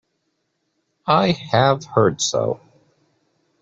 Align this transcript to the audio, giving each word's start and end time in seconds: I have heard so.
I 1.05 1.29
have 1.51 1.83
heard 1.85 2.21
so. 2.21 2.59